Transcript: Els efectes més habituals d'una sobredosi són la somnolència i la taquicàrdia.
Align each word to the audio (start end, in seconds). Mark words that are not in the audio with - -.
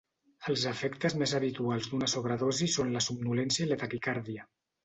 Els 0.51 0.63
efectes 0.71 1.15
més 1.23 1.33
habituals 1.41 1.91
d'una 1.91 2.09
sobredosi 2.15 2.71
són 2.79 2.91
la 2.97 3.05
somnolència 3.11 3.67
i 3.67 3.69
la 3.73 3.81
taquicàrdia. 3.85 4.49